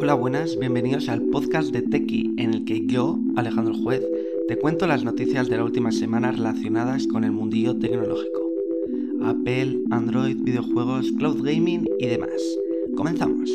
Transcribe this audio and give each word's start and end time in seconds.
Hola, 0.00 0.14
buenas, 0.14 0.56
bienvenidos 0.56 1.08
al 1.08 1.22
podcast 1.22 1.72
de 1.72 1.82
Tequi, 1.82 2.32
en 2.38 2.54
el 2.54 2.64
que 2.64 2.86
yo, 2.86 3.18
Alejandro 3.34 3.74
Juez, 3.74 4.00
te 4.46 4.56
cuento 4.56 4.86
las 4.86 5.02
noticias 5.02 5.48
de 5.48 5.56
la 5.56 5.64
última 5.64 5.90
semana 5.90 6.30
relacionadas 6.30 7.08
con 7.08 7.24
el 7.24 7.32
mundillo 7.32 7.76
tecnológico. 7.76 8.48
Apple, 9.24 9.80
Android, 9.90 10.36
videojuegos, 10.40 11.10
cloud 11.18 11.42
gaming 11.42 11.84
y 11.98 12.06
demás. 12.06 12.30
Comenzamos. 12.96 13.50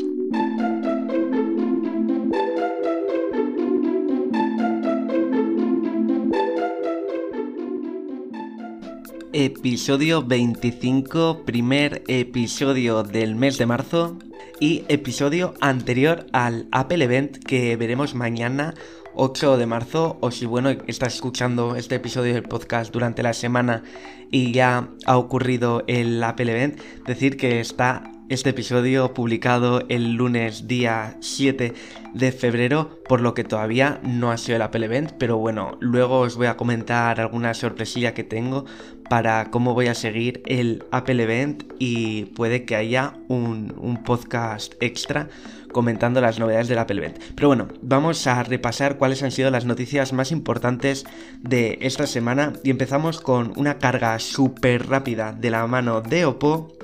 Episodio 9.31 10.21
25, 10.21 11.43
primer 11.45 12.03
episodio 12.07 13.03
del 13.03 13.35
mes 13.35 13.57
de 13.57 13.65
marzo 13.65 14.17
y 14.59 14.83
episodio 14.87 15.53
anterior 15.61 16.27
al 16.33 16.67
Apple 16.71 17.03
Event 17.03 17.37
que 17.37 17.75
veremos 17.75 18.15
mañana 18.15 18.73
8 19.15 19.57
de 19.57 19.65
marzo. 19.65 20.17
O 20.21 20.31
si 20.31 20.45
bueno 20.45 20.69
estás 20.87 21.15
escuchando 21.15 21.75
este 21.75 21.95
episodio 21.95 22.33
del 22.33 22.43
podcast 22.43 22.93
durante 22.93 23.23
la 23.23 23.33
semana 23.33 23.83
y 24.31 24.51
ya 24.51 24.89
ha 25.05 25.17
ocurrido 25.17 25.83
el 25.87 26.23
Apple 26.23 26.51
Event, 26.51 26.81
decir 27.05 27.37
que 27.37 27.59
está 27.59 28.13
este 28.29 28.51
episodio 28.51 29.13
publicado 29.13 29.83
el 29.89 30.13
lunes 30.13 30.67
día 30.67 31.17
7 31.19 31.73
de 32.13 32.31
febrero, 32.31 32.99
por 33.07 33.21
lo 33.21 33.33
que 33.33 33.43
todavía 33.43 33.99
no 34.03 34.31
ha 34.31 34.37
sido 34.37 34.55
el 34.55 34.61
Apple 34.61 34.85
Event, 34.85 35.11
pero 35.19 35.37
bueno, 35.37 35.77
luego 35.81 36.21
os 36.21 36.35
voy 36.35 36.47
a 36.47 36.57
comentar 36.57 37.19
alguna 37.19 37.53
sorpresilla 37.53 38.13
que 38.13 38.23
tengo 38.23 38.65
para 39.13 39.51
cómo 39.51 39.75
voy 39.75 39.89
a 39.89 39.93
seguir 39.93 40.41
el 40.47 40.85
Apple 40.89 41.21
Event 41.21 41.65
y 41.77 42.25
puede 42.35 42.65
que 42.65 42.75
haya 42.75 43.13
un, 43.27 44.01
podcast 44.03 44.73
extra 44.79 45.29
comentando 45.71 46.19
las 46.19 46.39
novedades 46.39 46.67
del 46.67 46.79
Apple 46.79 46.97
Event. 46.97 47.19
Pero 47.35 47.49
bueno, 47.49 47.67
vamos 47.83 48.25
a 48.25 48.41
repasar 48.41 48.97
cuáles 48.97 49.21
han 49.21 49.29
sido 49.29 49.51
las 49.51 49.65
noticias 49.65 50.13
más 50.13 50.31
importantes 50.31 51.05
de 51.41 51.77
esta 51.81 52.07
semana 52.07 52.53
y 52.63 52.71
empezamos 52.71 53.21
con 53.21 53.53
una 53.55 53.77
carga 53.77 54.17
súper 54.17 54.87
rápida 54.87 55.31
de 55.31 55.51
la 55.51 55.67
mano 55.67 56.01
de 56.01 56.25
Oppo 56.25 56.75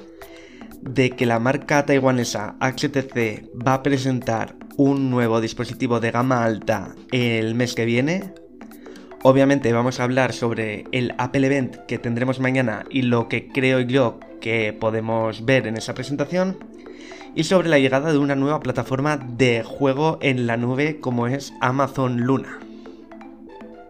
de 0.84 1.10
que 1.10 1.26
la 1.26 1.40
marca 1.40 1.84
taiwanesa 1.88 2.58
HTC 2.60 3.50
va 3.68 3.74
a 3.74 3.82
presentar 3.82 4.56
un 4.78 5.10
nuevo 5.10 5.42
dispositivo 5.42 6.00
de 6.00 6.12
gama 6.12 6.44
alta 6.44 6.94
el 7.12 7.56
mes 7.56 7.74
que 7.74 7.86
viene. 7.86 8.36
Obviamente 9.22 9.74
vamos 9.74 10.00
a 10.00 10.06
hablar 10.06 10.32
sobre 10.32 10.86
el 10.94 11.14
Apple 11.18 11.46
Event 11.46 11.76
que 11.88 12.00
tendremos 12.00 12.40
mañana 12.40 12.86
y 12.90 13.02
lo 13.02 13.28
que 13.28 13.50
creo 13.50 13.82
yo 13.82 14.20
que 14.40 14.72
podemos 14.72 15.46
ver 15.46 15.68
en 15.68 15.76
esa 15.76 15.94
presentación. 15.94 16.58
Y 17.36 17.44
sobre 17.44 17.70
la 17.70 17.80
llegada 17.80 18.12
de 18.12 18.18
una 18.18 18.36
nueva 18.36 18.62
plataforma 18.62 19.18
de 19.18 19.64
juego 19.64 20.20
en 20.22 20.48
la 20.48 20.56
nube 20.56 21.00
como 21.00 21.28
es 21.28 21.54
Amazon 21.60 22.22
Luna 22.22 22.60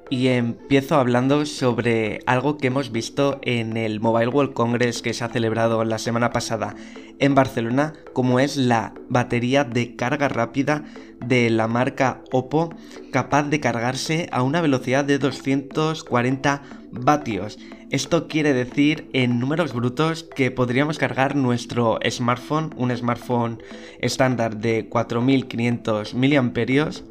y 0.10 0.28
empiezo 0.28 0.96
hablando 0.96 1.46
sobre 1.46 2.20
algo 2.26 2.58
que 2.58 2.68
hemos 2.68 2.92
visto 2.92 3.40
en 3.44 3.78
el 3.78 4.00
Mobile 4.00 4.30
World 4.30 4.54
Congress 4.54 5.02
que 5.02 5.14
se 5.14 5.24
ha 5.24 5.30
celebrado 5.30 5.84
la 5.84 6.00
semana 6.00 6.32
pasada 6.32 6.76
en 7.20 7.36
Barcelona, 7.36 7.94
como 8.14 8.40
es 8.40 8.58
la 8.58 8.94
batería 9.10 9.64
de 9.64 9.96
carga 9.96 10.30
rápida 10.30 10.84
de 11.20 11.50
la 11.50 11.68
marca 11.68 12.22
Oppo, 12.32 12.74
capaz 13.12 13.44
de 13.44 13.60
cargarse 13.60 14.30
a 14.32 14.42
una 14.42 14.62
velocidad 14.62 15.06
de 15.06 15.20
240 15.20 16.62
vatios. 16.92 17.60
Esto 17.92 18.28
quiere 18.28 18.54
decir 18.54 19.10
en 19.14 19.40
números 19.40 19.74
brutos 19.74 20.24
que 20.24 20.50
podríamos 20.50 20.98
cargar 20.98 21.36
nuestro 21.36 22.00
smartphone, 22.10 22.74
un 22.78 22.96
smartphone 22.96 23.62
estándar 24.00 24.58
de 24.58 24.88
4500 24.90 26.14
mAh 26.14 27.09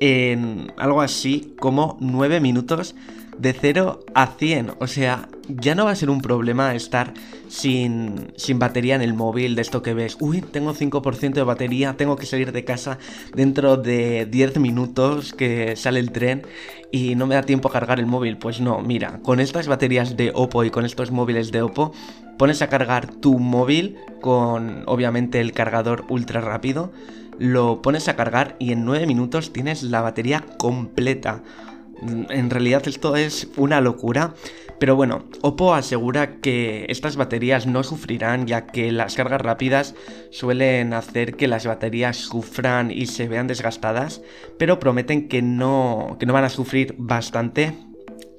en 0.00 0.72
algo 0.76 1.00
así 1.00 1.54
como 1.58 1.96
9 2.00 2.40
minutos 2.40 2.94
de 3.38 3.52
0 3.52 4.00
a 4.14 4.26
100. 4.26 4.72
O 4.78 4.86
sea, 4.86 5.28
ya 5.48 5.74
no 5.74 5.84
va 5.84 5.92
a 5.92 5.96
ser 5.96 6.10
un 6.10 6.20
problema 6.20 6.74
estar 6.74 7.12
sin, 7.48 8.32
sin 8.36 8.58
batería 8.58 8.94
en 8.94 9.02
el 9.02 9.14
móvil, 9.14 9.54
de 9.54 9.62
esto 9.62 9.82
que 9.82 9.94
ves, 9.94 10.16
uy, 10.20 10.40
tengo 10.40 10.74
5% 10.74 11.34
de 11.34 11.42
batería, 11.42 11.96
tengo 11.96 12.16
que 12.16 12.26
salir 12.26 12.52
de 12.52 12.64
casa 12.64 12.98
dentro 13.34 13.76
de 13.76 14.26
10 14.26 14.58
minutos 14.58 15.32
que 15.32 15.76
sale 15.76 16.00
el 16.00 16.12
tren 16.12 16.42
y 16.90 17.14
no 17.14 17.26
me 17.26 17.34
da 17.34 17.42
tiempo 17.42 17.68
a 17.68 17.72
cargar 17.72 17.98
el 17.98 18.06
móvil. 18.06 18.38
Pues 18.38 18.60
no, 18.60 18.80
mira, 18.80 19.20
con 19.22 19.40
estas 19.40 19.68
baterías 19.68 20.16
de 20.16 20.32
Oppo 20.34 20.64
y 20.64 20.70
con 20.70 20.84
estos 20.84 21.10
móviles 21.10 21.52
de 21.52 21.62
Oppo, 21.62 21.92
pones 22.38 22.62
a 22.62 22.68
cargar 22.68 23.10
tu 23.10 23.38
móvil 23.38 23.96
con 24.20 24.82
obviamente 24.86 25.40
el 25.40 25.52
cargador 25.52 26.04
ultra 26.08 26.40
rápido 26.40 26.92
lo 27.38 27.82
pones 27.82 28.08
a 28.08 28.16
cargar 28.16 28.56
y 28.58 28.72
en 28.72 28.84
9 28.84 29.06
minutos 29.06 29.52
tienes 29.52 29.82
la 29.82 30.00
batería 30.00 30.44
completa. 30.58 31.42
En 32.02 32.50
realidad 32.50 32.86
esto 32.86 33.16
es 33.16 33.48
una 33.56 33.80
locura. 33.80 34.34
Pero 34.78 34.94
bueno, 34.94 35.24
Oppo 35.40 35.74
asegura 35.74 36.36
que 36.40 36.84
estas 36.90 37.16
baterías 37.16 37.66
no 37.66 37.82
sufrirán 37.82 38.46
ya 38.46 38.66
que 38.66 38.92
las 38.92 39.14
cargas 39.14 39.40
rápidas 39.40 39.94
suelen 40.30 40.92
hacer 40.92 41.34
que 41.36 41.48
las 41.48 41.66
baterías 41.66 42.18
sufran 42.18 42.90
y 42.90 43.06
se 43.06 43.26
vean 43.26 43.46
desgastadas, 43.46 44.20
pero 44.58 44.78
prometen 44.78 45.28
que 45.28 45.40
no, 45.40 46.18
que 46.20 46.26
no 46.26 46.34
van 46.34 46.44
a 46.44 46.50
sufrir 46.50 46.94
bastante. 46.98 47.72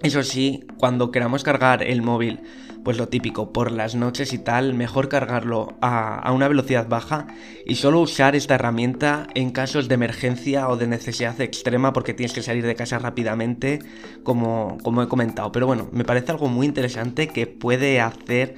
Eso 0.04 0.22
sí, 0.22 0.64
cuando 0.78 1.10
queramos 1.10 1.44
cargar 1.44 1.82
el 1.82 2.04
móvil 2.04 2.40
pues 2.88 2.98
lo 2.98 3.10
típico, 3.10 3.52
por 3.52 3.74
las 3.74 3.96
noches 3.96 4.32
y 4.32 4.38
tal, 4.38 4.74
mejor 4.74 5.10
cargarlo 5.10 5.76
a, 5.82 6.32
una 6.32 6.48
velocidad 6.48 6.88
baja 6.88 7.28
y 7.66 7.76
solo 7.76 8.00
usar 8.00 8.34
esta 8.34 8.56
herramienta 8.56 9.28
en 9.36 9.52
casos 9.52 9.90
de 9.90 9.96
emergencia 9.96 10.70
o 10.70 10.78
de 10.78 10.88
necesidad 10.88 11.42
extrema 11.42 11.92
porque 11.92 12.14
tienes 12.14 12.32
que 12.32 12.42
salir 12.42 12.66
de 12.66 12.76
casa 12.76 12.98
rápidamente, 12.98 13.80
como, 14.24 14.78
como 14.84 15.04
he 15.04 15.10
comentado. 15.10 15.52
Pero 15.52 15.68
bueno, 15.68 15.90
me 15.92 16.06
parece 16.06 16.32
algo 16.32 16.48
muy 16.48 16.66
interesante 16.66 17.28
que 17.28 17.46
puede 17.46 18.00
hacer 18.00 18.56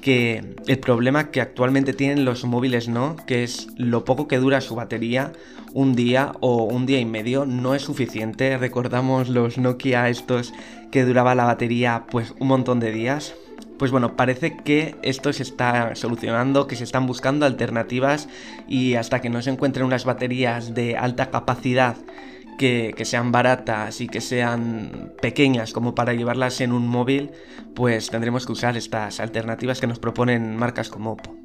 que 0.00 0.54
el 0.66 0.78
problema 0.78 1.30
que 1.30 1.42
actualmente 1.42 1.92
tienen 1.92 2.24
los 2.24 2.46
móviles 2.46 2.88
no, 2.88 3.16
que 3.26 3.44
es 3.44 3.68
lo 3.76 4.06
poco 4.06 4.26
que 4.26 4.38
dura 4.38 4.62
su 4.62 4.74
batería, 4.74 5.32
un 5.74 5.94
día 5.94 6.32
o 6.40 6.64
un 6.64 6.86
día 6.86 6.98
y 6.98 7.04
medio 7.04 7.44
no 7.44 7.74
es 7.74 7.82
suficiente. 7.82 8.56
Recordamos 8.56 9.28
los 9.28 9.58
Nokia 9.58 10.08
estos 10.08 10.54
que 10.90 11.04
duraba 11.04 11.34
la 11.34 11.44
batería 11.44 12.06
pues 12.10 12.32
un 12.40 12.48
montón 12.48 12.80
de 12.80 12.90
días. 12.90 13.34
Pues 13.78 13.90
bueno, 13.90 14.16
parece 14.16 14.56
que 14.56 14.96
esto 15.02 15.32
se 15.32 15.42
está 15.42 15.94
solucionando, 15.94 16.66
que 16.66 16.76
se 16.76 16.84
están 16.84 17.06
buscando 17.06 17.44
alternativas 17.44 18.28
y 18.66 18.94
hasta 18.94 19.20
que 19.20 19.28
no 19.28 19.42
se 19.42 19.50
encuentren 19.50 19.84
unas 19.84 20.04
baterías 20.04 20.74
de 20.74 20.96
alta 20.96 21.30
capacidad 21.30 21.96
que, 22.56 22.94
sean 23.04 23.32
baratas 23.32 24.00
y 24.00 24.08
que 24.08 24.20
sean 24.20 25.12
pequeñas 25.20 25.72
como 25.72 25.94
para 25.94 26.14
llevarlas 26.14 26.60
en 26.60 26.72
un 26.72 26.88
móvil, 26.88 27.32
pues 27.74 28.10
tendremos 28.10 28.46
que 28.46 28.52
usar 28.52 28.76
estas 28.76 29.20
alternativas 29.20 29.80
que 29.80 29.86
nos 29.86 29.98
proponen 29.98 30.56
marcas 30.56 30.88
como 30.88 31.12
Oppo. 31.12 31.36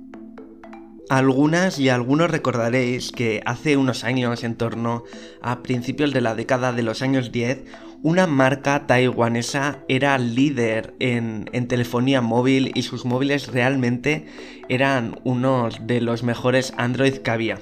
Algunas 1.10 1.78
y 1.78 1.90
algunos 1.90 2.32
recordaréis 2.32 3.12
que 3.12 3.42
hace 3.46 3.76
unos 3.76 4.06
años, 4.06 4.46
en 4.46 4.56
torno 4.56 5.04
a 5.42 5.62
principios 5.62 6.14
de 6.14 6.22
la 6.22 6.36
década 6.36 6.72
de 6.72 6.84
los 6.84 7.02
años 7.02 7.34
10, 7.34 7.66
una 8.04 8.26
marca 8.26 8.88
taiwanesa 8.88 9.80
era 9.88 10.18
líder 10.18 10.96
en, 11.00 11.46
telefonía 11.68 12.22
móvil 12.22 12.72
y 12.74 12.82
sus 12.82 13.06
móviles 13.06 13.48
realmente 13.48 14.26
eran 14.70 15.20
unos 15.24 15.86
de 15.86 16.02
los 16.02 16.24
mejores 16.24 16.74
Android 16.78 17.18
que 17.18 17.32
había. 17.32 17.60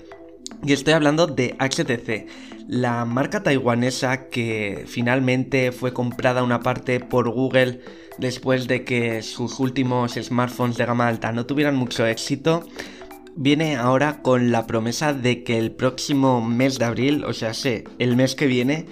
Y 0.64 0.74
estoy 0.74 0.94
hablando 0.94 1.28
de 1.28 1.56
HTC, 1.60 2.28
la 2.68 3.04
marca 3.06 3.44
taiwanesa 3.44 4.30
que 4.30 4.86
finalmente 4.88 5.72
fue 5.72 5.94
comprada 5.94 6.44
una 6.44 6.62
parte 6.62 7.00
por 7.00 7.30
Google 7.30 7.82
después 8.18 8.68
de 8.68 8.84
que 8.84 9.22
sus 9.22 9.60
últimos 9.60 10.14
smartphones 10.14 10.78
de 10.78 10.86
gama 10.86 11.08
alta 11.08 11.32
no 11.32 11.46
tuvieran 11.46 11.76
mucho 11.76 12.06
éxito 12.06 12.66
viene 13.36 13.78
ahora 13.78 14.22
con 14.22 14.52
la 14.52 14.68
promesa 14.68 15.14
de 15.14 15.44
que 15.44 15.58
el 15.58 15.72
próximo 15.72 16.42
mes 16.42 16.78
de 16.78 16.86
abril, 16.86 17.24
o 17.24 17.34
sea, 17.34 17.54
sé, 17.54 17.86
el 17.98 18.16
mes 18.18 18.36
que 18.36 18.48
viene, 18.48 18.86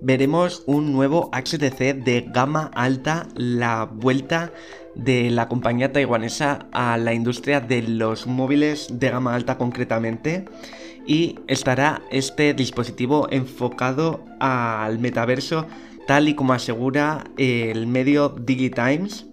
veremos 0.00 0.62
un 0.66 0.92
nuevo 0.92 1.30
HTC 1.32 1.94
de 2.04 2.26
gama 2.32 2.70
alta, 2.74 3.26
la 3.34 3.84
vuelta 3.84 4.52
de 4.94 5.30
la 5.30 5.48
compañía 5.48 5.92
taiwanesa 5.92 6.66
a 6.72 6.96
la 6.96 7.14
industria 7.14 7.60
de 7.60 7.82
los 7.82 8.26
móviles 8.26 8.88
de 8.92 9.10
gama 9.10 9.34
alta 9.34 9.58
concretamente. 9.58 10.44
Y 11.06 11.38
estará 11.46 12.02
este 12.10 12.54
dispositivo 12.54 13.28
enfocado 13.30 14.24
al 14.38 14.98
metaverso 14.98 15.66
tal 16.06 16.28
y 16.28 16.34
como 16.34 16.52
asegura 16.52 17.24
el 17.36 17.86
medio 17.86 18.30
DigiTimes 18.30 19.26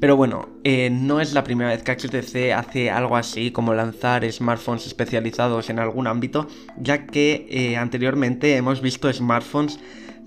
pero 0.00 0.16
bueno, 0.16 0.48
eh, 0.64 0.90
no 0.90 1.20
es 1.20 1.32
la 1.32 1.44
primera 1.44 1.70
vez 1.70 1.82
que 1.82 1.92
HTC 1.92 2.52
hace 2.54 2.90
algo 2.90 3.16
así 3.16 3.50
como 3.50 3.72
lanzar 3.72 4.30
smartphones 4.30 4.86
especializados 4.86 5.70
en 5.70 5.78
algún 5.78 6.06
ámbito, 6.06 6.48
ya 6.78 7.06
que 7.06 7.46
eh, 7.50 7.76
anteriormente 7.76 8.56
hemos 8.56 8.82
visto 8.82 9.12
smartphones 9.12 9.80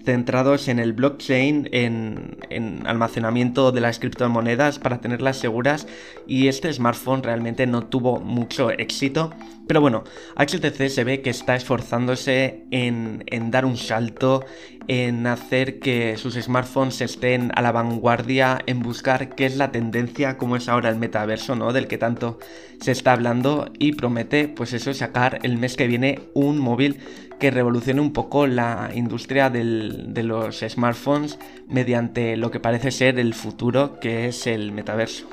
centrados 0.04 0.68
en 0.68 0.80
el 0.80 0.94
blockchain, 0.94 1.70
en, 1.72 2.38
en, 2.50 2.88
almacenamiento 2.88 3.72
de 3.72 3.82
las 3.82 4.00
criptomonedas 4.00 4.80
para 4.80 5.02
tenerlas 5.02 5.38
seguras 5.38 5.88
y 6.28 6.48
este 6.48 6.72
smartphone 6.72 7.24
realmente 7.24 7.68
no 7.68 7.86
tuvo 7.86 8.20
mucho 8.20 8.72
éxito. 8.72 9.32
Pero 9.68 9.82
bueno, 9.82 10.04
HTC 10.36 10.90
se 10.90 11.04
ve 11.04 11.22
que 11.22 11.30
está 11.30 11.56
esforzándose 11.56 12.66
en, 12.72 13.24
en 13.28 13.52
dar 13.52 13.66
un 13.66 13.78
salto, 13.78 14.44
en 14.88 15.28
hacer 15.28 15.80
que 15.80 16.18
sus 16.18 16.34
smartphones 16.34 17.02
estén 17.02 17.52
a 17.54 17.62
la 17.62 17.72
vanguardia, 17.72 18.58
en 18.66 18.80
buscar 18.80 19.36
qué 19.36 19.46
es 19.46 19.58
la 19.58 19.72
tendencia, 19.72 20.38
como 20.38 20.56
es 20.56 20.68
ahora 20.68 20.90
el 20.90 20.96
metaverso, 20.96 21.56
¿no? 21.56 21.72
Del 21.72 21.88
que 21.88 22.00
tanto 22.00 22.40
se 22.82 22.92
está 22.92 23.14
hablando 23.14 23.72
y 23.78 23.92
promete, 23.92 24.48
pues 24.48 24.74
eso, 24.74 24.92
sacar 24.96 25.40
el 25.44 25.58
mes 25.58 25.76
que 25.76 25.86
viene 25.86 26.22
un 26.34 26.58
móvil 26.58 26.98
que 27.40 27.52
revolucione 27.52 28.02
un 28.02 28.14
poco 28.14 28.48
la 28.48 28.92
industria 28.94 29.50
de 29.50 30.24
los 30.24 30.60
smartphones 30.60 31.40
mediante 31.68 32.38
lo 32.38 32.52
que 32.52 32.60
parece 32.60 32.92
ser 32.92 33.20
el 33.20 33.34
futuro 33.34 34.00
que 34.00 34.28
es 34.28 34.46
el 34.46 34.72
metaverso. 34.72 35.28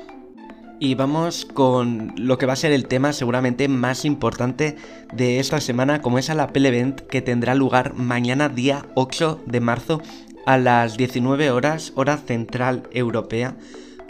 Y 0.79 0.93
vamos 0.93 1.45
con 1.45 2.13
lo 2.17 2.37
que 2.37 2.45
va 2.45 2.53
a 2.53 2.57
ser 2.57 2.71
el 2.71 2.87
tema 2.87 3.11
seguramente 3.11 3.67
más 3.67 4.05
importante 4.05 4.75
de 5.11 5.39
esta 5.39 5.59
semana, 5.59 6.03
como 6.03 6.19
es 6.19 6.29
el 6.29 6.39
Apple 6.39 6.67
Event 6.67 7.01
que 7.01 7.23
tendrá 7.23 7.55
lugar 7.55 7.95
mañana 7.95 8.47
día 8.47 8.85
8 8.93 9.41
de 9.47 9.59
marzo 9.59 10.01
a 10.45 10.57
las 10.59 10.95
19 10.95 11.49
horas, 11.49 11.93
hora 11.95 12.17
central 12.17 12.83
europea. 12.91 13.55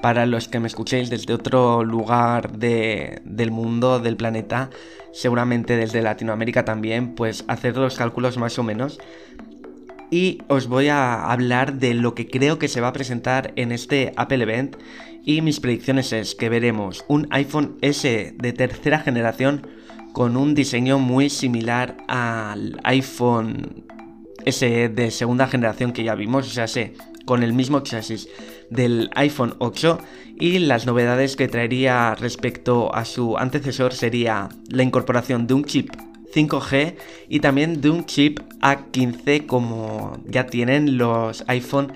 Para 0.02 0.26
los 0.26 0.50
que 0.50 0.60
me 0.60 0.68
escuchéis 0.68 1.10
desde 1.10 1.34
otro 1.34 1.84
lugar 1.84 2.52
del 2.52 3.52
mundo, 3.52 4.00
del 4.00 4.18
planeta, 4.18 4.70
seguramente 5.18 5.76
desde 5.78 6.04
Latinoamérica 6.04 6.64
también, 6.64 7.16
pues 7.16 7.44
hacer 7.48 7.76
los 7.76 7.98
cálculos 7.98 8.38
más 8.38 8.60
o 8.60 8.64
menos. 8.64 9.00
Y 10.12 10.44
os 10.48 10.68
voy 10.68 10.90
a 10.90 11.32
hablar 11.32 11.80
de 11.80 11.96
lo 11.96 12.14
que 12.14 12.28
creo 12.28 12.60
que 12.60 12.68
se 12.68 12.82
va 12.82 12.90
a 12.90 12.94
presentar 12.94 13.52
en 13.56 13.72
este 13.72 14.14
Apple 14.16 14.44
Event. 14.44 14.78
Y 15.26 15.42
mis 15.42 15.60
predicciones 15.60 16.14
es 16.14 16.36
que 16.36 16.50
veremos 16.50 17.04
un 17.08 17.28
iPhone 17.32 17.78
S 17.82 18.36
de 18.38 18.54
tercera 18.54 19.00
generación 19.00 19.66
con 20.14 20.38
un 20.38 20.54
diseño 20.54 21.00
muy 21.00 21.32
similar 21.32 21.98
al 22.08 22.80
iPhone 22.84 23.86
SE 24.46 24.90
de 24.90 25.12
segunda 25.12 25.48
generación 25.48 25.94
que 25.94 26.04
ya 26.04 26.14
vimos, 26.14 26.48
o 26.48 26.52
sea, 26.52 26.68
sé, 26.68 26.94
con 27.26 27.42
el 27.42 27.54
mismo 27.54 27.80
chasis 27.80 28.30
del 28.70 29.10
iPhone 29.16 29.56
8 29.60 30.00
y 30.40 30.60
las 30.60 30.86
novedades 30.86 31.36
que 31.36 31.48
traería 31.48 32.16
respecto 32.16 32.94
a 32.94 33.06
su 33.06 33.38
antecesor 33.38 33.94
sería 33.94 34.50
la 34.70 34.84
incorporación 34.84 35.48
de 35.48 35.54
un 35.54 35.66
chip 35.66 35.90
5G 36.34 36.96
y 37.30 37.40
también 37.40 37.82
de 37.82 37.90
un 37.90 38.06
chip 38.06 38.40
A15 38.62 39.46
como 39.46 40.18
ya 40.26 40.46
tienen 40.46 40.98
los 40.98 41.44
iPhone 41.48 41.94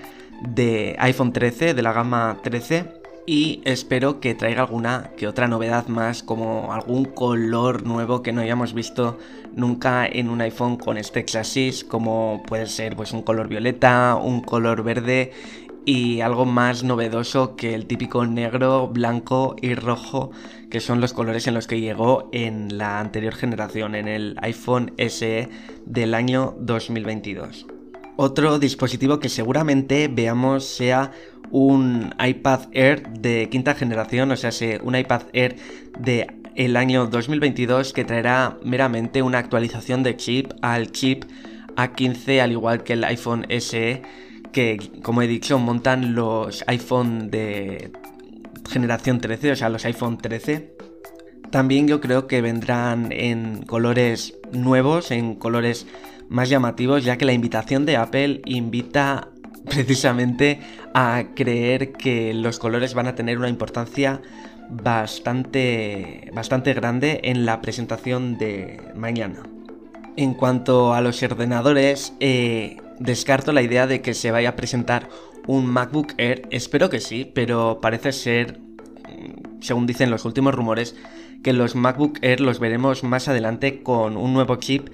de 0.48 0.96
iPhone 0.98 1.32
13 1.32 1.74
de 1.74 1.82
la 1.82 1.92
gama 1.92 2.38
13 2.42 3.02
y 3.24 3.60
espero 3.64 4.18
que 4.18 4.34
traiga 4.34 4.62
alguna 4.62 5.12
que 5.16 5.28
otra 5.28 5.46
novedad 5.46 5.86
más 5.86 6.22
como 6.24 6.72
algún 6.72 7.04
color 7.04 7.86
nuevo 7.86 8.22
que 8.22 8.32
no 8.32 8.40
hayamos 8.40 8.74
visto 8.74 9.18
nunca 9.54 10.06
en 10.06 10.28
un 10.28 10.40
iPhone 10.40 10.76
con 10.76 10.98
este 10.98 11.24
chasis 11.24 11.84
como 11.84 12.42
puede 12.46 12.66
ser 12.66 12.96
pues 12.96 13.12
un 13.12 13.22
color 13.22 13.46
violeta, 13.46 14.18
un 14.20 14.40
color 14.40 14.82
verde 14.82 15.32
y 15.84 16.20
algo 16.20 16.44
más 16.44 16.84
novedoso 16.84 17.56
que 17.56 17.74
el 17.74 17.86
típico 17.86 18.24
negro, 18.26 18.88
blanco 18.88 19.56
y 19.60 19.74
rojo, 19.74 20.30
que 20.70 20.80
son 20.80 21.00
los 21.00 21.12
colores 21.12 21.46
en 21.46 21.54
los 21.54 21.66
que 21.66 21.80
llegó 21.80 22.28
en 22.32 22.78
la 22.78 23.00
anterior 23.00 23.34
generación, 23.34 23.94
en 23.94 24.08
el 24.08 24.36
iPhone 24.42 24.92
SE 24.98 25.48
del 25.86 26.14
año 26.14 26.54
2022. 26.60 27.66
Otro 28.16 28.58
dispositivo 28.58 29.18
que 29.18 29.28
seguramente 29.28 30.08
veamos 30.08 30.64
sea 30.64 31.12
un 31.50 32.14
iPad 32.24 32.60
Air 32.72 33.08
de 33.08 33.48
quinta 33.50 33.74
generación, 33.74 34.30
o 34.30 34.36
sea, 34.36 34.50
un 34.82 34.96
iPad 34.96 35.22
Air 35.32 35.56
de 35.98 36.26
el 36.54 36.76
año 36.76 37.06
2022 37.06 37.92
que 37.92 38.04
traerá 38.04 38.58
meramente 38.62 39.22
una 39.22 39.38
actualización 39.38 40.02
de 40.02 40.16
chip 40.16 40.52
al 40.60 40.92
chip 40.92 41.24
A15 41.76 42.40
al 42.40 42.52
igual 42.52 42.84
que 42.84 42.92
el 42.92 43.04
iPhone 43.04 43.46
SE 43.48 44.02
que, 44.52 44.78
como 45.02 45.22
he 45.22 45.26
dicho, 45.26 45.58
montan 45.58 46.14
los 46.14 46.64
iPhone 46.66 47.30
de 47.30 47.92
generación 48.70 49.20
13, 49.20 49.52
o 49.52 49.56
sea, 49.56 49.68
los 49.68 49.84
iPhone 49.84 50.18
13. 50.18 50.76
También 51.50 51.88
yo 51.88 52.00
creo 52.00 52.26
que 52.26 52.40
vendrán 52.40 53.12
en 53.12 53.62
colores 53.62 54.38
nuevos, 54.52 55.10
en 55.10 55.34
colores 55.34 55.86
más 56.28 56.48
llamativos, 56.48 57.04
ya 57.04 57.18
que 57.18 57.24
la 57.24 57.32
invitación 57.32 57.84
de 57.84 57.96
Apple 57.96 58.40
invita 58.46 59.28
precisamente 59.64 60.60
a 60.94 61.24
creer 61.34 61.92
que 61.92 62.34
los 62.34 62.58
colores 62.58 62.94
van 62.94 63.06
a 63.06 63.14
tener 63.14 63.38
una 63.38 63.48
importancia 63.48 64.20
bastante, 64.70 66.30
bastante 66.32 66.72
grande 66.72 67.20
en 67.24 67.44
la 67.44 67.60
presentación 67.60 68.38
de 68.38 68.80
mañana. 68.94 69.42
En 70.16 70.34
cuanto 70.34 70.94
a 70.94 71.00
los 71.00 71.22
ordenadores, 71.22 72.14
eh, 72.20 72.76
descarto 73.02 73.52
la 73.52 73.62
idea 73.62 73.86
de 73.86 74.00
que 74.00 74.14
se 74.14 74.30
vaya 74.30 74.50
a 74.50 74.56
presentar 74.56 75.08
un 75.46 75.66
MacBook 75.66 76.14
Air, 76.18 76.46
espero 76.50 76.88
que 76.88 77.00
sí, 77.00 77.24
pero 77.24 77.80
parece 77.80 78.12
ser, 78.12 78.58
mm, 78.60 79.60
según 79.60 79.86
dicen 79.86 80.10
los 80.10 80.24
últimos 80.24 80.54
rumores, 80.54 80.94
que 81.42 81.52
los 81.52 81.74
MacBook 81.74 82.18
Air 82.22 82.40
los 82.40 82.60
veremos 82.60 83.02
más 83.02 83.28
adelante 83.28 83.82
con 83.82 84.16
un 84.16 84.32
nuevo 84.32 84.56
chip 84.56 84.88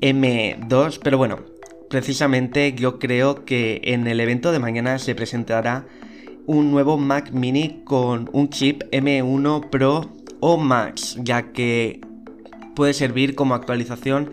M2, 0.00 0.98
pero 1.02 1.18
bueno, 1.18 1.40
precisamente 1.90 2.72
yo 2.72 2.98
creo 2.98 3.44
que 3.44 3.80
en 3.84 4.06
el 4.06 4.20
evento 4.20 4.52
de 4.52 4.58
mañana 4.58 4.98
se 4.98 5.14
presentará 5.14 5.86
un 6.46 6.70
nuevo 6.70 6.96
Mac 6.96 7.32
mini 7.32 7.82
con 7.84 8.30
un 8.32 8.48
chip 8.48 8.82
M1 8.90 9.68
Pro 9.68 10.10
o 10.40 10.56
Max, 10.56 11.18
ya 11.22 11.52
que 11.52 12.00
puede 12.74 12.94
servir 12.94 13.34
como 13.34 13.54
actualización 13.54 14.32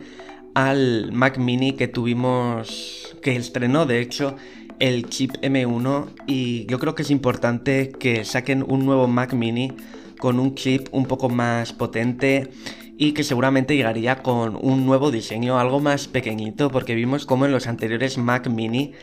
al 0.56 1.12
Mac 1.12 1.38
mini 1.38 1.74
que 1.74 1.88
tuvimos 1.88 3.07
que 3.22 3.36
estrenó 3.36 3.86
de 3.86 4.02
hecho 4.02 4.36
el 4.80 5.10
chip 5.10 5.34
M1 5.42 6.10
y 6.28 6.66
yo 6.68 6.80
creo 6.80 6.96
que 6.96 7.02
es 7.02 7.12
importante 7.12 7.90
que 7.90 8.26
saquen 8.26 8.64
un 8.68 8.86
nuevo 8.86 9.08
Mac 9.08 9.34
mini 9.34 9.74
con 10.20 10.40
un 10.40 10.56
chip 10.56 10.88
un 10.92 11.06
poco 11.06 11.30
más 11.30 11.74
potente 11.74 12.50
y 12.98 13.14
que 13.14 13.24
seguramente 13.24 13.76
llegaría 13.76 14.18
con 14.24 14.58
un 14.60 14.86
nuevo 14.86 15.12
diseño 15.12 15.60
algo 15.60 15.80
más 15.80 16.08
pequeñito 16.08 16.70
porque 16.70 16.96
vimos 16.96 17.26
como 17.26 17.46
en 17.46 17.52
los 17.52 17.68
anteriores 17.68 18.18
Mac 18.18 18.48
mini 18.48 18.94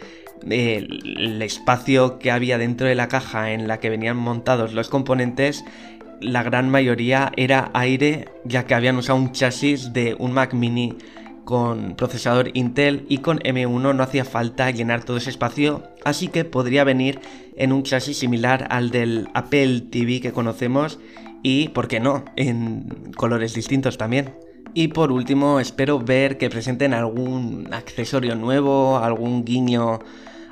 el, 0.48 1.40
espacio 1.42 2.18
que 2.18 2.30
había 2.30 2.58
dentro 2.58 2.86
de 2.86 2.94
la 2.94 3.08
caja 3.08 3.52
en 3.52 3.68
la 3.68 3.80
que 3.80 3.90
venían 3.90 4.16
montados 4.16 4.74
los 4.74 4.88
componentes 4.88 5.64
la 6.20 6.42
gran 6.42 6.70
mayoría 6.70 7.32
era 7.36 7.70
aire 7.74 8.28
ya 8.44 8.64
que 8.64 8.74
habían 8.74 8.96
usado 8.96 9.18
un 9.18 9.32
chasis 9.32 9.92
de 9.92 10.14
un 10.18 10.32
Mac 10.32 10.54
mini 10.54 10.96
con 11.44 11.94
procesador 11.96 12.50
Intel 12.54 13.06
y 13.08 13.18
con 13.18 13.38
M1 13.38 13.94
no 13.94 14.02
hacía 14.02 14.24
falta 14.24 14.70
llenar 14.70 15.04
todo 15.04 15.16
ese 15.16 15.30
espacio, 15.30 15.82
así 16.04 16.28
que 16.28 16.44
podría 16.44 16.84
venir 16.84 17.20
en 17.56 17.72
un 17.72 17.82
chasis 17.82 18.18
similar 18.18 18.66
al 18.70 18.90
del 18.90 19.28
Apple 19.34 19.82
TV 19.90 20.20
que 20.20 20.32
conocemos 20.32 20.98
y, 21.42 21.68
¿por 21.68 21.88
qué 21.88 22.00
no?, 22.00 22.24
en 22.36 23.12
colores 23.16 23.54
distintos 23.54 23.98
también. 23.98 24.34
Y 24.72 24.88
por 24.88 25.12
último, 25.12 25.60
espero 25.60 26.00
ver 26.00 26.36
que 26.36 26.50
presenten 26.50 26.94
algún 26.94 27.68
accesorio 27.72 28.34
nuevo, 28.34 28.98
algún 28.98 29.44
guiño 29.44 30.00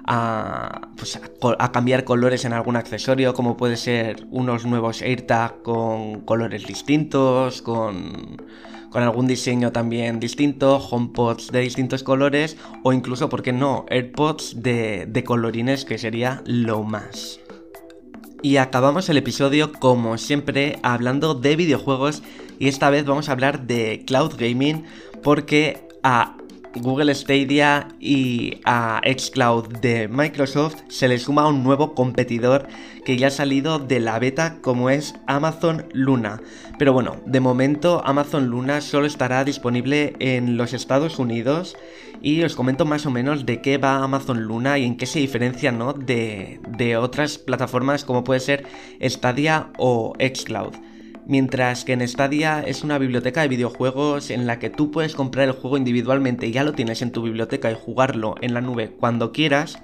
a, 0.07 0.89
pues, 0.97 1.19
a, 1.59 1.73
cambiar 1.73 2.05
colores 2.05 2.45
en 2.45 2.53
algún 2.53 2.77
accesorio, 2.77 3.35
como 3.35 3.57
puede 3.57 3.77
ser 3.77 4.27
unos 4.31 4.65
nuevos 4.65 5.03
AirTag 5.03 5.63
con 5.63 6.21
colores 6.21 6.67
distintos, 6.67 7.63
con 7.63 8.37
con 8.93 9.03
algún 9.03 9.27
diseño 9.27 9.73
también 9.73 10.21
distinto, 10.21 10.77
HomePods 10.77 11.51
de 11.51 11.61
distintos 11.61 12.03
colores 12.03 12.59
o 12.83 12.93
incluso, 12.93 13.29
¿por 13.29 13.43
qué 13.43 13.53
no?, 13.53 13.87
AirPods 13.89 14.63
de, 14.63 15.07
de 15.07 15.25
colorines 15.25 15.85
que 15.85 15.99
sería 15.99 16.43
lo 16.45 16.83
más. 16.83 17.41
Y 18.43 18.59
acabamos 18.59 19.09
el 19.09 19.17
episodio 19.17 19.73
como 19.73 20.19
siempre 20.19 20.79
hablando 20.83 21.35
de 21.35 21.57
videojuegos 21.57 22.23
y 22.59 22.69
esta 22.69 22.91
vez 22.91 23.07
vamos 23.07 23.29
a 23.29 23.33
hablar 23.33 23.67
de 23.67 24.05
cloud 24.07 24.35
gaming 24.37 24.85
porque 25.23 25.89
a 26.03 26.37
Google 26.77 27.15
Stadia 27.15 27.89
y 28.01 28.61
a 28.65 29.01
Xcloud 29.05 29.69
de 29.81 30.09
Microsoft 30.09 30.77
se 30.89 31.09
le 31.09 31.19
suma 31.19 31.47
un 31.47 31.63
nuevo 31.63 31.95
competidor 31.95 32.67
que 33.05 33.17
ya 33.17 33.29
ha 33.29 33.31
salido 33.31 33.79
de 33.79 34.01
la 34.01 34.19
beta 34.19 34.59
como 34.61 34.91
es 34.91 35.15
Amazon 35.27 35.87
Luna. 35.93 36.41
Pero 36.79 36.93
bueno, 36.93 37.17
de 37.27 37.41
momento 37.41 38.03
Amazon 38.05 38.47
Luna 38.47 38.81
solo 38.81 39.07
estará 39.07 39.45
disponible 39.45 40.15
en 40.19 40.57
los 40.57 40.73
Estados 40.73 41.19
Unidos 41.19 41.77
y 42.23 42.43
os 42.43 42.57
comento 42.57 42.85
más 42.85 43.05
o 43.07 43.11
menos 43.11 43.45
de 43.45 43.61
qué 43.61 43.79
va 43.79 44.03
Amazon 44.03 44.43
Luna 44.45 44.79
y 44.79 44.85
en 44.85 44.97
qué 44.97 45.07
se 45.07 45.19
diferencia 45.19 45.73
¿no? 45.73 45.93
de, 45.93 46.61
de 46.69 46.97
otras 46.97 47.39
plataformas 47.39 48.05
como 48.05 48.25
puede 48.25 48.41
ser 48.41 48.67
Stadia 49.03 49.71
o 49.79 50.15
Xcloud. 50.19 50.92
Mientras 51.27 51.85
que 51.85 51.93
en 51.93 52.07
Stadia 52.07 52.65
es 52.67 52.83
una 52.83 52.99
biblioteca 52.99 53.43
de 53.43 53.49
videojuegos 53.49 54.31
en 54.31 54.47
la 54.47 54.59
que 54.59 54.71
tú 54.71 54.91
puedes 54.91 55.15
comprar 55.15 55.47
el 55.47 55.55
juego 55.55 55.77
individualmente 55.77 56.47
y 56.47 56.53
ya 56.53 56.65
lo 56.65 56.73
tienes 56.73 57.01
en 57.01 57.13
tu 57.13 57.23
biblioteca 57.23 57.71
y 57.71 57.77
jugarlo 57.77 58.35
en 58.41 58.55
la 58.55 58.61
nube 58.61 58.91
cuando 58.91 59.33
quieras, 59.33 59.79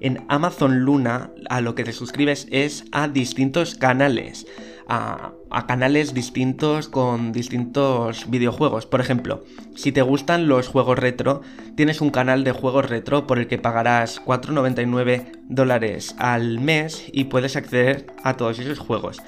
en 0.00 0.24
Amazon 0.28 0.80
Luna 0.80 1.30
a 1.48 1.60
lo 1.60 1.74
que 1.74 1.84
te 1.84 1.92
suscribes 1.92 2.46
es 2.50 2.84
a 2.92 3.08
distintos 3.08 3.74
canales. 3.74 4.46
A, 4.88 5.32
canales 5.66 6.14
distintos 6.14 6.88
con 6.88 7.32
distintos 7.32 8.30
videojuegos. 8.30 8.86
Por 8.86 9.00
ejemplo, 9.00 9.42
si 9.74 9.90
te 9.90 10.02
gustan 10.02 10.46
los 10.46 10.68
juegos 10.68 10.98
retro, 10.98 11.40
tienes 11.76 12.00
un 12.00 12.10
canal 12.10 12.44
de 12.44 12.52
juegos 12.52 12.88
retro 12.88 13.26
por 13.26 13.38
el 13.38 13.48
que 13.48 13.58
pagarás 13.58 14.22
4,99 14.24 15.32
dólares 15.48 16.14
al 16.18 16.60
mes 16.60 17.04
y 17.12 17.24
puedes 17.24 17.56
acceder 17.56 18.06
a 18.22 18.36
todos 18.36 18.58
esos 18.60 18.78
juegos. 18.78 19.18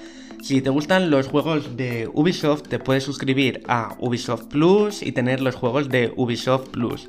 Si 0.43 0.63
te 0.63 0.71
gustan 0.71 1.11
los 1.11 1.27
juegos 1.27 1.77
de 1.77 2.09
Ubisoft, 2.13 2.69
te 2.69 2.79
puedes 2.79 3.05
suscribir 3.05 3.63
a 3.67 3.97
Ubisoft 3.99 4.45
Plus 4.45 5.03
y 5.03 5.13
tener 5.13 5.41
los 5.41 5.57
juegos 5.57 5.89
de 5.89 6.13
Ubisoft 6.17 6.69
Plus. 6.69 7.09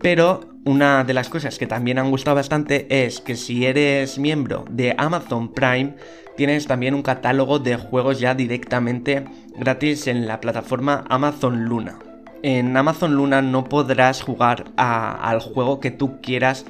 Pero 0.00 0.40
una 0.64 1.04
de 1.04 1.14
las 1.14 1.28
cosas 1.28 1.58
que 1.58 1.66
también 1.66 1.98
han 1.98 2.10
gustado 2.10 2.34
bastante 2.34 3.04
es 3.04 3.20
que 3.20 3.36
si 3.36 3.64
eres 3.64 4.18
miembro 4.18 4.64
de 4.68 4.94
Amazon 4.98 5.52
Prime, 5.52 5.94
tienes 6.36 6.66
también 6.66 6.94
un 6.94 7.02
catálogo 7.02 7.58
de 7.58 7.76
juegos 7.76 8.18
ya 8.18 8.34
directamente 8.34 9.24
gratis 9.56 10.06
en 10.06 10.26
la 10.26 10.40
plataforma 10.40 11.04
Amazon 11.08 11.64
Luna. 11.64 11.98
En 12.42 12.76
Amazon 12.76 13.14
Luna 13.14 13.40
no 13.40 13.64
podrás 13.64 14.20
jugar 14.20 14.72
al 14.76 15.40
juego 15.40 15.80
que 15.80 15.90
tú 15.90 16.20
quieras 16.20 16.66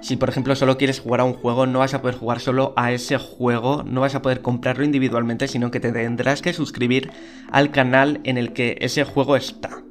si 0.00 0.16
por 0.16 0.28
ejemplo 0.28 0.54
solo 0.54 0.76
quieres 0.78 1.00
jugar 1.00 1.20
a 1.20 1.24
un 1.24 1.32
juego, 1.32 1.66
no 1.66 1.80
vas 1.80 1.94
a 1.94 2.02
poder 2.02 2.16
jugar 2.16 2.40
solo 2.40 2.72
a 2.76 2.92
ese 2.92 3.18
juego, 3.18 3.82
no 3.84 4.02
vas 4.02 4.14
a 4.14 4.22
poder 4.22 4.42
comprarlo 4.42 4.84
individualmente, 4.84 5.48
sino 5.48 5.70
que 5.70 5.80
te 5.80 5.92
tendrás 5.92 6.42
que 6.42 6.52
suscribir 6.52 7.10
al 7.50 7.70
canal 7.70 8.20
en 8.24 8.38
el 8.38 8.52
que 8.52 8.76
ese 8.80 9.04
juego 9.04 9.36
está. 9.36 9.82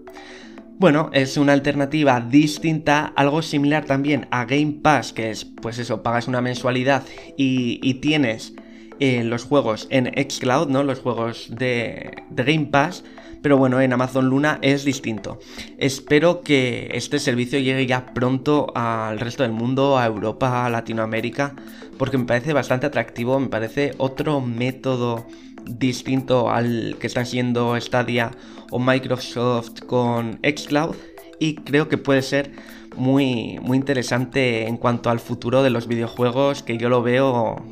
Bueno, 0.78 1.10
es 1.14 1.38
una 1.38 1.54
alternativa 1.54 2.20
distinta, 2.20 3.14
algo 3.16 3.42
similar 3.42 3.86
también 3.86 4.28
a 4.30 4.44
Game 4.44 4.80
Pass, 4.82 5.14
que 5.14 5.32
es, 5.32 5.46
pues 5.46 5.80
eso, 5.80 6.04
pagas 6.04 6.28
una 6.28 6.42
mensualidad 6.42 7.04
y, 7.38 7.94
tienes 7.96 8.54
eh, 9.00 9.24
los 9.24 9.46
juegos 9.46 9.88
en 9.90 10.08
Xcloud, 10.08 10.68
¿no? 10.68 10.84
Los 10.84 11.00
juegos 11.00 11.48
de, 11.50 12.24
de 12.30 12.44
Game 12.44 12.66
Pass 12.66 13.06
pero 13.46 13.60
bueno, 13.60 13.80
en 13.80 13.94
Amazon 13.94 14.28
Luna 14.28 14.58
es 14.64 14.86
distinto. 14.86 15.38
Espero 15.78 16.42
que 16.42 16.90
este 16.94 17.20
servicio 17.20 17.60
llegue 17.60 17.86
ya 17.86 18.08
pronto 18.08 18.72
al 18.74 19.20
resto 19.20 19.44
del 19.44 19.52
mundo, 19.52 20.00
a 20.00 20.08
Europa, 20.08 20.66
a 20.66 20.70
Latinoamérica, 20.72 21.54
porque 22.00 22.18
me 22.18 22.26
parece 22.26 22.54
bastante 22.54 22.88
atractivo, 22.88 23.40
me 23.40 23.46
parece 23.46 23.94
otro 24.00 24.42
método 24.42 25.28
distinto 25.64 26.50
al 26.50 26.98
que 27.00 27.06
están 27.06 27.28
siendo 27.28 27.80
Stadia 27.80 28.32
o 28.72 28.80
Microsoft 28.80 29.82
con 29.86 30.40
Xcloud 30.42 30.96
y 31.38 31.54
creo 31.54 31.88
que 31.88 32.00
puede 32.00 32.24
ser 32.24 32.52
muy, 32.98 33.60
muy 33.62 33.78
interesante 33.78 34.66
en 34.68 34.78
cuanto 34.78 35.12
al 35.12 35.20
futuro 35.20 35.62
de 35.62 35.70
los 35.70 35.88
videojuegos 35.88 36.64
que 36.64 36.80
yo 36.80 36.90
lo 36.90 37.04
veo 37.04 37.64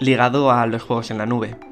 ligado 0.00 0.50
a 0.50 0.66
los 0.66 0.82
juegos 0.82 1.12
en 1.12 1.18
la 1.18 1.26
nube. 1.26 1.69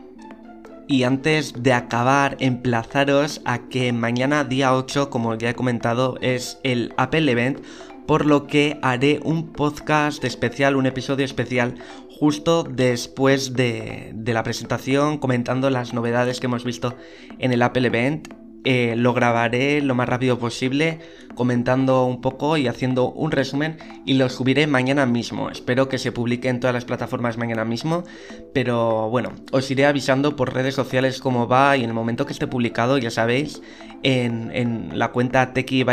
Y 0.90 1.02
antes 1.02 1.52
de 1.62 1.74
acabar, 1.74 2.38
emplazaros 2.40 3.42
a 3.44 3.68
que 3.68 3.92
mañana 3.92 4.44
día 4.44 4.74
8, 4.74 5.10
como 5.10 5.34
ya 5.34 5.50
he 5.50 5.54
comentado, 5.54 6.16
es 6.22 6.58
el 6.62 6.94
Apple 6.96 7.30
Event, 7.30 7.60
por 8.06 8.24
lo 8.24 8.46
que 8.46 8.78
haré 8.80 9.20
un 9.22 9.52
podcast 9.52 10.24
especial, 10.24 10.76
un 10.76 10.86
episodio 10.86 11.26
especial 11.26 11.74
justo 12.08 12.64
después 12.64 13.52
de, 13.52 14.12
de 14.14 14.32
la 14.32 14.42
presentación, 14.42 15.18
comentando 15.18 15.68
las 15.68 15.92
novedades 15.92 16.40
que 16.40 16.46
hemos 16.46 16.64
visto 16.64 16.96
en 17.38 17.52
el 17.52 17.60
Apple 17.60 17.86
Event 17.86 18.47
eh, 18.70 18.96
lo 18.96 19.14
grabaré 19.14 19.80
lo 19.80 19.94
más 19.94 20.06
rápido 20.06 20.38
posible, 20.38 20.98
comentando 21.34 22.04
un 22.04 22.20
poco 22.20 22.58
y 22.58 22.66
haciendo 22.66 23.10
un 23.10 23.30
resumen 23.30 23.78
y 24.04 24.12
lo 24.12 24.28
subiré 24.28 24.66
mañana 24.66 25.06
mismo. 25.06 25.48
Espero 25.48 25.88
que 25.88 25.96
se 25.96 26.12
publique 26.12 26.50
en 26.50 26.60
todas 26.60 26.74
las 26.74 26.84
plataformas 26.84 27.38
mañana 27.38 27.64
mismo, 27.64 28.04
pero 28.52 29.08
bueno, 29.08 29.32
os 29.52 29.70
iré 29.70 29.86
avisando 29.86 30.36
por 30.36 30.52
redes 30.52 30.74
sociales 30.74 31.18
cómo 31.18 31.48
va 31.48 31.78
y 31.78 31.82
en 31.82 31.88
el 31.88 31.94
momento 31.94 32.26
que 32.26 32.34
esté 32.34 32.46
publicado, 32.46 32.98
ya 32.98 33.10
sabéis, 33.10 33.62
en, 34.02 34.90
la 34.98 35.12
cuenta 35.12 35.54
Teki 35.54 35.86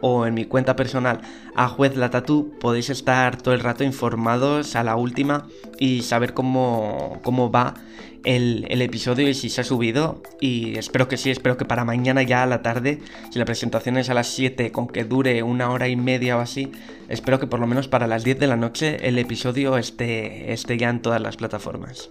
o 0.00 0.26
en 0.26 0.34
mi 0.34 0.46
cuenta 0.46 0.74
personal 0.74 1.20
a 1.54 1.68
Juez 1.68 1.96
La 1.96 2.10
podéis 2.60 2.90
estar 2.90 3.40
todo 3.40 3.54
el 3.54 3.60
rato 3.60 3.84
informados 3.84 4.76
a 4.76 4.84
la 4.84 4.96
última 4.96 5.46
y 5.78 6.02
saber 6.02 6.34
cómo, 6.34 7.20
cómo 7.22 7.50
va 7.50 7.74
el, 8.24 8.82
episodio 8.82 9.28
y 9.28 9.34
si 9.34 9.48
se 9.48 9.60
ha 9.60 9.64
subido. 9.64 10.22
Y 10.40 10.78
espero 10.78 11.08
que 11.08 11.16
sí, 11.16 11.30
espero 11.30 11.56
que 11.56 11.64
para 11.64 11.84
mañana 11.84 12.22
ya 12.22 12.42
a 12.42 12.46
la 12.46 12.62
tarde, 12.62 13.00
si 13.30 13.38
la 13.38 13.44
presentación 13.44 13.96
es 13.98 14.10
a 14.10 14.14
las 14.14 14.28
7, 14.28 14.72
con 14.72 14.88
que 14.88 15.04
dure 15.04 15.42
una 15.42 15.70
hora 15.70 15.88
y 15.88 15.96
media 15.96 16.36
o 16.36 16.40
así, 16.40 16.72
espero 17.08 17.38
que 17.38 17.46
por 17.46 17.60
lo 17.60 17.66
menos 17.66 17.88
para 17.88 18.06
las 18.06 18.24
10 18.24 18.38
de 18.38 18.46
la 18.46 18.56
noche 18.56 19.08
el 19.08 19.18
episodio 19.18 19.76
esté, 19.76 20.52
esté 20.52 20.78
ya 20.78 20.90
en 20.90 21.02
todas 21.02 21.20
las 21.20 21.36
plataformas. 21.36 22.10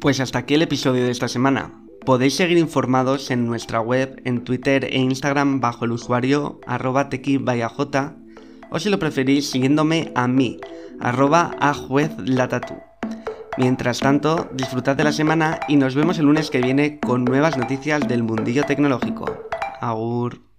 Pues 0.00 0.20
hasta 0.20 0.38
aquí 0.38 0.54
el 0.54 0.62
episodio 0.62 1.04
de 1.04 1.10
esta 1.10 1.28
semana. 1.28 1.89
Podéis 2.04 2.34
seguir 2.34 2.58
informados 2.58 3.30
en 3.30 3.46
nuestra 3.46 3.80
web, 3.80 4.20
en 4.24 4.42
Twitter 4.42 4.84
e 4.84 4.98
Instagram 4.98 5.60
bajo 5.60 5.84
el 5.84 5.92
usuario 5.92 6.60
arroba 6.66 7.08
tequibayaj 7.10 7.74
o 8.70 8.78
si 8.78 8.88
lo 8.88 8.98
preferís 8.98 9.50
siguiéndome 9.50 10.12
a 10.14 10.26
mí, 10.26 10.58
arroba 10.98 11.54
a 11.60 11.74
Mientras 13.58 14.00
tanto, 14.00 14.48
disfrutad 14.54 14.96
de 14.96 15.04
la 15.04 15.12
semana 15.12 15.60
y 15.68 15.76
nos 15.76 15.94
vemos 15.94 16.18
el 16.18 16.26
lunes 16.26 16.50
que 16.50 16.62
viene 16.62 16.98
con 17.00 17.24
nuevas 17.24 17.58
noticias 17.58 18.08
del 18.08 18.22
mundillo 18.22 18.64
tecnológico. 18.64 19.26
Agur. 19.80 20.49